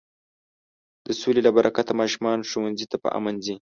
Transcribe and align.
د 1.05 1.07
سولې 1.21 1.41
له 1.45 1.51
برکته 1.57 1.91
ماشومان 2.01 2.37
ښوونځي 2.49 2.85
ته 2.91 2.97
په 3.03 3.09
امن 3.17 3.35
ځي. 3.45 3.55